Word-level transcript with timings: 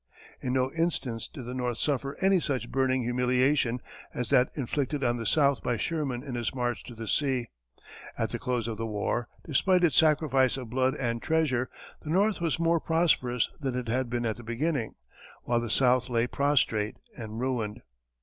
In 0.41 0.53
no 0.53 0.71
instance 0.71 1.27
did 1.27 1.45
the 1.45 1.53
North 1.53 1.77
suffer 1.77 2.17
any 2.21 2.39
such 2.39 2.71
burning 2.71 3.03
humiliation 3.03 3.79
as 4.15 4.31
that 4.31 4.49
inflicted 4.55 5.03
on 5.03 5.17
the 5.17 5.27
South 5.27 5.61
by 5.61 5.77
Sherman 5.77 6.23
in 6.23 6.33
his 6.33 6.55
march 6.55 6.83
to 6.85 6.95
the 6.95 7.07
sea; 7.07 7.49
at 8.17 8.31
the 8.31 8.39
close 8.39 8.67
of 8.67 8.77
the 8.79 8.87
war, 8.87 9.27
despite 9.45 9.83
its 9.83 9.95
sacrifice 9.95 10.57
of 10.57 10.71
blood 10.71 10.95
and 10.95 11.21
treasure, 11.21 11.69
the 12.01 12.09
North 12.09 12.41
was 12.41 12.57
more 12.57 12.79
prosperous 12.79 13.47
than 13.59 13.75
it 13.75 13.89
had 13.89 14.09
been 14.09 14.25
at 14.25 14.37
the 14.37 14.43
beginning, 14.43 14.95
while 15.43 15.59
the 15.59 15.69
South 15.69 16.09
lay 16.09 16.25
prostrate 16.25 16.97
and 17.15 17.39
ruined. 17.39 17.83